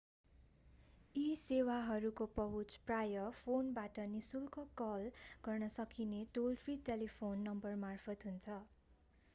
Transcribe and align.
यी 1.15 1.33
सेवाहरूको 1.41 2.25
पहुँच 2.37 2.77
प्रायः 2.87 3.27
फोनबाट 3.41 3.99
नि:शुल्क 4.07 4.65
कल 4.77 5.05
गर्न 5.45 5.69
सकिने 5.77 6.25
टोल-फ्रि 6.33 6.79
टेलिफोन 6.83 7.47
नम्बरमार्फत 7.49 8.25
हुन्छ। 8.25 8.61